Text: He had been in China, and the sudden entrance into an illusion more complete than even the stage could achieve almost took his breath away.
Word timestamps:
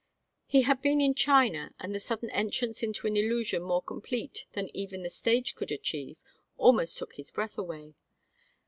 He 0.47 0.63
had 0.63 0.81
been 0.81 0.99
in 0.99 1.13
China, 1.13 1.75
and 1.79 1.93
the 1.93 1.99
sudden 1.99 2.31
entrance 2.31 2.81
into 2.81 3.05
an 3.05 3.15
illusion 3.15 3.61
more 3.61 3.83
complete 3.83 4.47
than 4.53 4.75
even 4.75 5.03
the 5.03 5.11
stage 5.11 5.53
could 5.53 5.71
achieve 5.71 6.23
almost 6.57 6.97
took 6.97 7.13
his 7.17 7.29
breath 7.29 7.55
away. 7.55 7.93